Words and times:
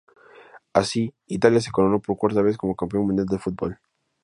Así, 0.73 1.13
Italia 1.27 1.61
se 1.61 1.69
coronó 1.69 1.99
por 1.99 2.17
cuarta 2.17 2.41
vez 2.41 2.57
como 2.57 2.75
campeón 2.75 3.05
mundial 3.05 3.27
de 3.27 3.37
fútbol. 3.37 3.79